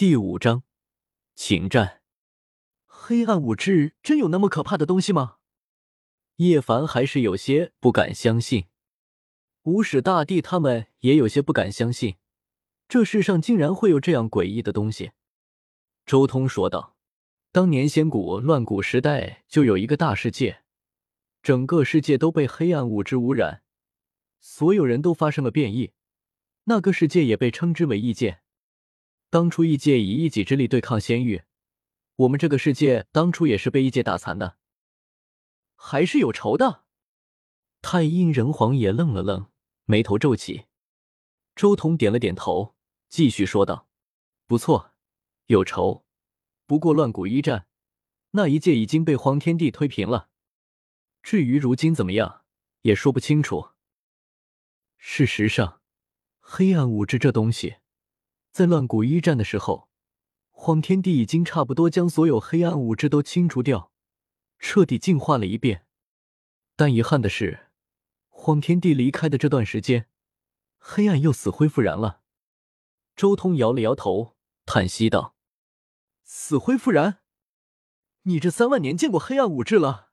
[0.00, 0.62] 第五章，
[1.34, 2.00] 请战。
[2.86, 5.36] 黑暗武志真有那么可怕的东西吗？
[6.36, 8.64] 叶凡还是有些不敢相信。
[9.64, 12.16] 无始大帝他们也有些不敢相信，
[12.88, 15.10] 这世上竟然会有这样诡异的东西。
[16.06, 16.96] 周通说道
[17.52, 20.62] ：“当年仙古乱古时代，就有一个大世界，
[21.42, 23.62] 整个世界都被黑暗物质污染，
[24.40, 25.92] 所有人都发生了变异。
[26.64, 28.40] 那个世界也被称之为异界。
[29.30, 31.44] 当初异界以一己之力对抗仙域，
[32.16, 34.58] 我们这个世界当初也是被异界打残的，
[35.74, 36.84] 还是有仇的。”
[37.80, 39.46] 太阴人皇也愣了愣。
[39.86, 40.66] 眉头皱起，
[41.56, 42.76] 周彤点了点头，
[43.08, 43.88] 继续说道
[44.46, 44.92] ：“不错，
[45.46, 46.04] 有仇。
[46.64, 47.66] 不过乱古一战，
[48.30, 50.28] 那一界已经被荒天帝推平了。
[51.24, 52.44] 至于如今怎么样，
[52.82, 53.70] 也说不清楚。
[54.96, 55.80] 事实上，
[56.38, 57.78] 黑暗物质这东西，
[58.52, 59.88] 在乱古一战的时候，
[60.50, 63.92] 荒天帝已经差不多将所有黑暗物质都清除掉，
[64.58, 65.86] 彻底净化了一遍。
[66.76, 67.66] 但遗憾的是。”
[68.42, 70.08] 荒天帝离开的这段时间，
[70.78, 72.22] 黑暗又死灰复燃了。
[73.14, 75.36] 周通摇了摇头，叹息道
[76.24, 77.18] ：“死灰复燃？
[78.22, 80.12] 你这三万年见过黑暗武质了？”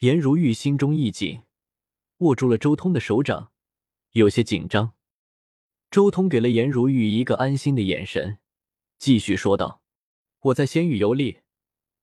[0.00, 1.42] 颜如玉心中一紧，
[2.18, 3.52] 握住了周通的手掌，
[4.12, 4.94] 有些紧张。
[5.90, 8.38] 周通给了颜如玉一个安心的眼神，
[8.98, 9.82] 继续说道
[10.40, 11.38] ：“我在仙域游历，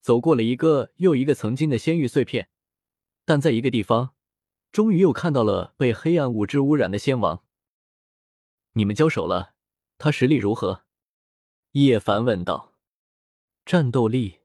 [0.02, 2.50] 走过了一个又一个曾经的仙域碎片，
[3.26, 4.12] 但在一个地方。”
[4.72, 7.46] 终于又看到了被黑暗物质污染的仙王。
[8.74, 9.54] 你们交手了，
[9.98, 10.84] 他实力如何？
[11.72, 12.74] 叶凡问道。
[13.66, 14.40] 战斗力，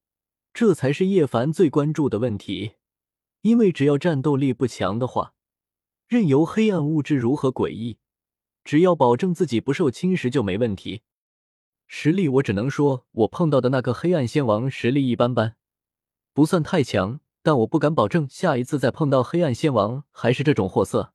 [0.55, 2.75] 这才是叶凡最关注的问题。
[3.41, 5.35] 因为只要战斗力不强的话，
[6.07, 7.99] 任由黑暗物质如何诡异，
[8.71, 11.03] 只要保证自己不受侵蚀就没问题。
[11.89, 15.57] 实力，我只能说，我碰到的那个黑暗仙王实力一般般，
[16.33, 17.19] 不算太强。
[17.43, 21.13] 但我不敢保证下一次再碰到黑暗仙王还是这种货色。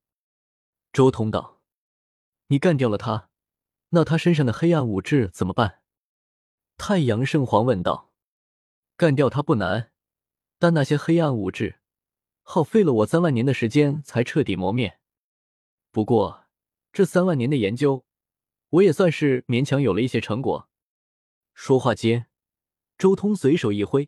[0.91, 1.61] 周通道
[2.47, 3.29] ：“你干掉了他，
[3.91, 5.79] 那他身上的黑暗武质怎么办？”
[6.75, 8.11] 太阳圣皇问道
[8.97, 9.93] ：“干掉他不难，
[10.59, 11.79] 但那些黑暗武质，
[12.41, 14.99] 耗费了我三万年的时间才彻底磨灭。
[15.91, 16.41] 不过
[16.95, 18.05] 这三万年的研究，
[18.69, 20.69] 我也算是勉强有了一些成果。”
[21.53, 22.27] 说话间，
[22.97, 24.07] 周通随手一挥。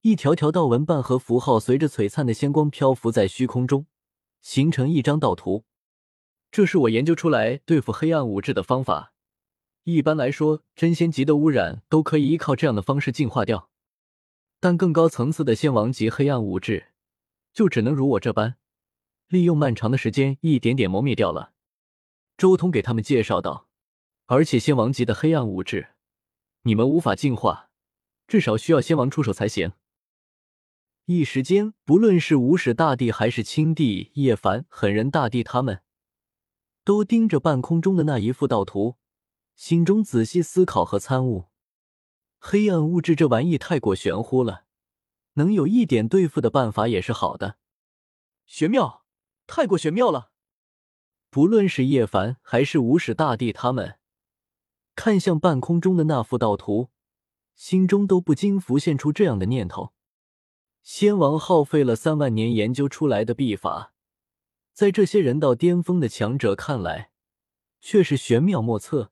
[0.00, 3.86] 一条条道纹、半和符号随着璀璨的仙光漂浮在虚空中，
[4.40, 5.64] 形成一张道图。
[6.50, 9.12] 这是我研究出来对付黑暗物质的方法。
[9.82, 13.68] 一般来说，真仙级的污染都可以依靠这样的方式净化掉，
[14.60, 16.86] 但更高层次的仙王级黑暗物质，
[17.52, 18.56] 就只能如我这般，
[19.28, 21.52] 利用漫长的时间一点点磨灭掉了。
[22.36, 23.68] 周通给他们介绍道
[24.26, 25.94] ：“而且仙王级的黑暗物质，
[26.62, 27.70] 你们无法进化，
[28.26, 29.72] 至少需要仙王出手才行。”
[31.06, 35.82] 一时间，不论是无始大帝还是青帝叶凡、狠人大帝，他们
[36.82, 38.96] 都盯着半空中的那一幅道图，
[39.54, 41.50] 心中仔细思考和参悟。
[42.38, 44.64] 黑暗物质这玩意太过玄乎了，
[45.34, 47.58] 能有一点对付的办法也是好的。
[48.46, 49.04] 玄妙，
[49.46, 50.32] 太过玄妙了！
[51.34, 53.98] 不论是叶凡还是无始大帝，他们
[54.94, 56.90] 看向半空中的那幅道图，
[57.56, 59.92] 心中都不禁浮现出这样的念头。
[60.84, 63.94] 仙王耗费了三万年研究出来的秘法，
[64.72, 67.10] 在这些人道巅峰的强者看来，
[67.80, 69.10] 却是玄妙莫测。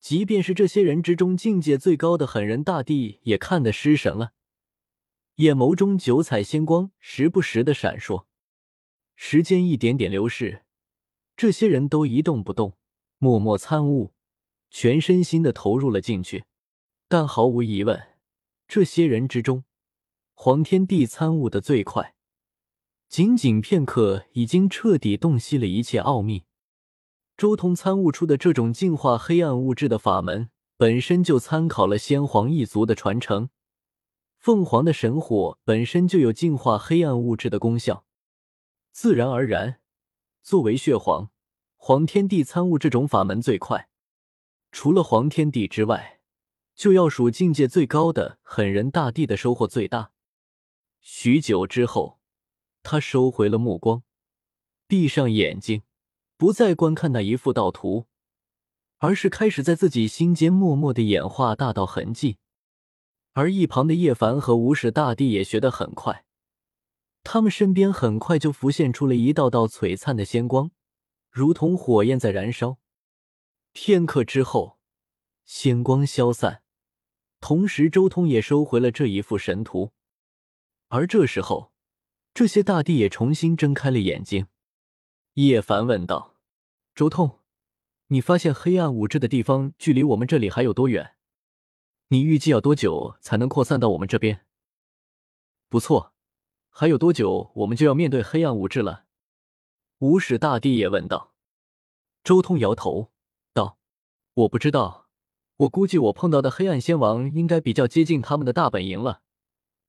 [0.00, 4.32] 即便是这些人之中境界最高的狠人大帝，也看得失神了，
[5.36, 8.24] 眼眸中九彩仙光时不时的闪烁。
[9.14, 10.61] 时间一点点流逝，
[11.42, 12.76] 这些人都一动不动，
[13.18, 14.12] 默默参悟，
[14.70, 16.44] 全身心的投入了进去。
[17.08, 18.00] 但毫无疑问，
[18.68, 19.64] 这些人之中。
[20.34, 22.14] 黄天帝参悟的最快，
[23.08, 26.44] 仅仅片刻，已经彻底洞悉了一切奥秘。
[27.36, 33.50] 周通参悟出的这种净化黑暗物质的法门，本身就参考了先皇一族的传承。
[34.38, 38.04] 凤凰的神火本身就有净化黑暗物质的功效，
[38.92, 39.80] 自然而然，
[40.44, 41.31] 作为血皇，
[41.84, 43.88] 黄天帝参悟这种法门最快。
[44.70, 46.20] 除了黄天帝之外，
[46.76, 50.12] 就要数境界最高的狠人大帝的收获最大。
[51.00, 52.20] 许久之后，
[52.84, 54.04] 他收回了目光，
[54.86, 55.82] 闭上眼睛，
[56.36, 58.06] 不再观看那一幅道图，
[58.98, 62.38] 而是开始在自己心间默默的演化大道痕迹。
[63.32, 66.24] 而一旁的叶凡和无始大帝也学得很快，
[67.24, 70.70] 他们身边很快就浮现出了一道道璀璨的仙光，
[71.32, 72.78] 如同火焰在燃烧。
[73.72, 74.78] 片刻之后，
[75.46, 76.62] 仙光消散，
[77.40, 79.92] 同时，周通也收回了这一副神图。
[80.88, 81.72] 而这时候，
[82.34, 84.46] 这些大帝也重新睁开了眼睛。
[85.34, 86.36] 叶凡问道
[86.94, 87.38] ：“周通，
[88.08, 91.16] 你发现黑暗武质的地方距离我们这里还有多远？
[92.08, 94.44] 你预计要多久才能扩散到我们这边？”
[95.70, 96.12] 不错，
[96.68, 99.06] 还有多久我们就要面对黑暗武质了？
[100.02, 101.32] 无始大帝也问道。
[102.24, 103.12] 周通摇头
[103.54, 103.78] 道
[104.34, 105.06] ：“我不知道，
[105.58, 109.22] 我估计我碰到的黑暗仙王应该比较接近他们的大本营了，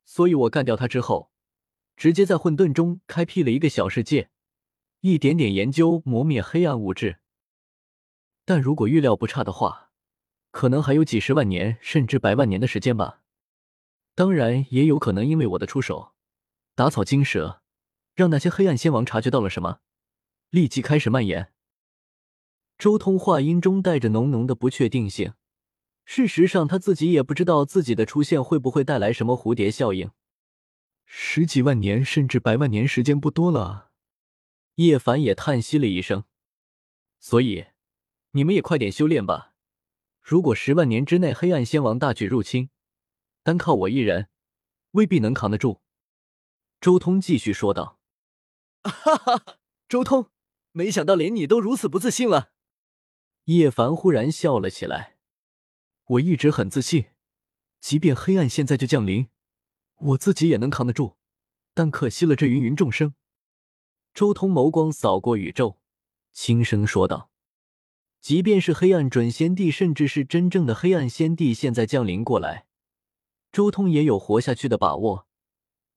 [0.05, 1.31] 所以我干掉他之后，
[1.97, 4.29] 直接在混沌中开辟了一个小世界，
[4.99, 7.17] 一点点研究磨灭黑暗物质。
[8.45, 9.89] 但如果预料不差的话，
[10.51, 13.21] 可能还有几十万年甚至百万年的时间吧。
[14.13, 16.13] 当然，也有可能因为我的出手，
[16.75, 17.63] 打草惊蛇，
[18.13, 19.79] 让那些黑暗仙王察觉到了什么，
[20.53, 21.51] 立即开始蔓延。”
[22.77, 25.33] 周通话音中带着浓浓的不确定性。
[26.05, 30.11] 事实上，他自己也不知道自己的出现会不会带来什么蝴蝶效应。
[31.05, 33.89] 十几万年甚至百万年时间不多了，
[34.75, 36.25] 叶凡也叹息了一声。
[37.19, 37.65] 所以，
[38.31, 39.55] 你们也快点修炼吧。
[40.21, 42.69] 如果十万年之内黑暗仙王大举入侵，
[43.41, 44.29] 单靠我一人，
[44.91, 45.81] 未必能扛得住。
[46.79, 47.99] 周通继续说道
[48.83, 49.57] ：“哈哈，
[49.87, 50.29] 周通，
[50.73, 52.51] 没想到连你都如此不自信了。”
[53.45, 55.15] 叶凡忽然笑了起来。
[56.05, 57.05] 我一直很自信，
[57.79, 59.29] 即便黑暗现在就降临，
[59.99, 61.15] 我自己也能扛得住。
[61.73, 63.15] 但可惜了这芸芸众生。
[64.13, 65.79] 周通眸光扫过宇宙，
[66.31, 67.31] 轻声说道
[68.21, 72.67] ：“即便是黑暗准仙帝，甚至是真正的黑暗仙帝，现在降临过来，
[73.51, 75.27] 周通也有活下去的把握，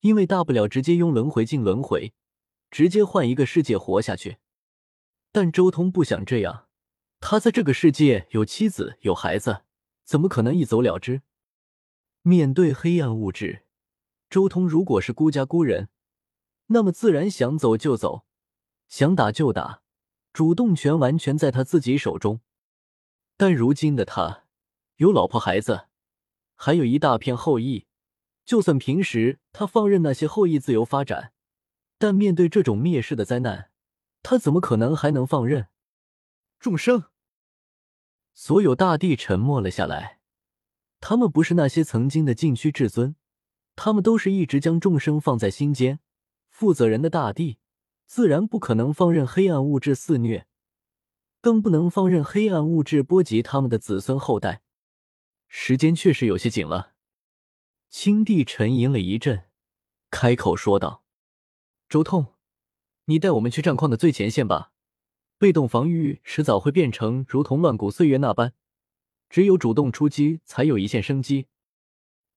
[0.00, 2.14] 因为大不了直接用轮回进轮回，
[2.70, 4.38] 直接换一个世界活下去。
[5.36, 6.66] 但周通不想这样。”
[7.20, 9.64] 他在这个世界有妻子有孩子，
[10.02, 11.20] 怎么可能一走了之？
[12.22, 13.66] 面对黑暗物质，
[14.30, 15.90] 周通如果是孤家孤人，
[16.68, 18.24] 那么自然想走就走，
[18.88, 19.82] 想打就打，
[20.32, 22.40] 主动权完全在他自己手中。
[23.36, 24.44] 但如今的他
[24.96, 25.88] 有老婆孩子，
[26.54, 27.84] 还有一大片后裔，
[28.46, 31.34] 就算平时他放任那些后裔自由发展，
[31.98, 33.70] 但面对这种灭世的灾难，
[34.28, 35.68] 他怎么可能还能放任？
[36.58, 37.04] 众生，
[38.34, 40.18] 所有大帝沉默了下来。
[40.98, 43.14] 他们不是那些曾经的禁区至尊，
[43.76, 46.00] 他们都是一直将众生放在心间、
[46.50, 47.60] 负责人的大帝，
[48.04, 50.48] 自然不可能放任黑暗物质肆虐，
[51.40, 54.60] 更不能放任黑暗物质波及他们的子孙后代。
[55.46, 56.94] 时间确实有些紧了。
[57.88, 59.44] 青帝沉吟了一阵，
[60.10, 61.04] 开口说道
[61.88, 62.34] ：“周通，
[63.06, 64.72] 你带我们去战况的最前线吧。”
[65.38, 68.54] 被动防御迟早会变成如同乱古岁月那般，
[69.28, 71.48] 只有主动出击才有一线生机。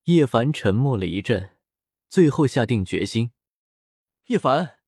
[0.04, 1.56] 叶凡沉默了一阵，
[2.10, 3.32] 最后下定决心
[4.28, 4.80] ：“叶凡，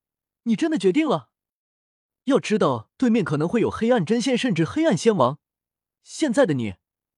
[0.43, 1.31] 你真的决定了？
[2.25, 5.39] 要知道对面可能会有黑暗真仙，甚至黑暗仙王，
[6.03, 6.75] 现在的你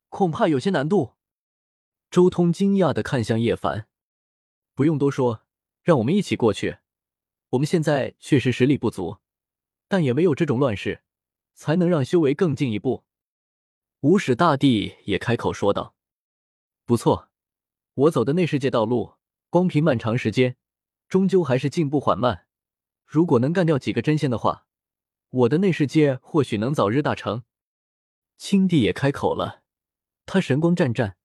[0.09, 1.15] 恐怕有些难度。”
[2.09, 3.89] 周通惊讶的看向叶凡
[4.75, 5.43] ：“不用多说，
[5.83, 6.79] 让我们一起过去。
[7.55, 9.19] 我们现在确实实力不足。”
[9.87, 11.03] 但也唯有这种乱世，
[11.55, 13.05] 才能让修为更进一步。
[14.01, 15.95] 无始大帝也开口说道
[16.85, 17.29] ：“不错，
[17.95, 19.15] 我走的内世界道路，
[19.51, 20.57] 光凭漫长时间，
[21.09, 22.47] 终究还是进步缓慢。
[23.07, 24.67] 如果能干掉几个真仙的话，
[25.29, 27.45] 我的内世界或许能早日大成。”
[28.37, 29.63] 青帝也开口了，
[30.27, 31.17] 他神光湛湛。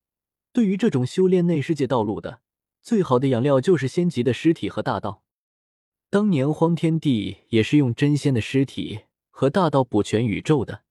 [0.51, 2.41] 对于这种修炼内世界道路的，
[2.81, 5.23] 最好的养料就是仙级的尸体和大道。
[6.11, 10.81] 当年荒天帝也是用真仙的尸体和大道补全宇宙的。